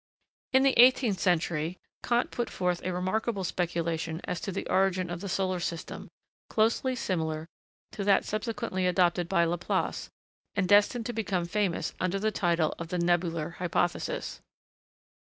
In 0.51 0.63
the 0.63 0.73
eighteenth 0.81 1.19
century, 1.19 1.77
Kant 2.03 2.31
put 2.31 2.49
forth 2.49 2.81
a 2.83 2.91
remarkable 2.91 3.43
speculation 3.43 4.19
as 4.23 4.41
to 4.41 4.51
the 4.51 4.65
origin 4.67 5.11
of 5.11 5.21
the 5.21 5.29
solar 5.29 5.59
system, 5.59 6.07
closely 6.49 6.95
similar 6.95 7.47
to 7.91 8.03
that 8.03 8.25
subsequently 8.25 8.87
adopted 8.87 9.29
by 9.29 9.45
Laplace 9.45 10.09
and 10.55 10.67
destined 10.67 11.05
to 11.05 11.13
become 11.13 11.45
famous 11.45 11.93
under 11.99 12.17
the 12.17 12.31
title 12.31 12.73
of 12.79 12.87
the 12.87 12.97
'nebular 12.97 13.57
hypothesis.' 13.59 14.41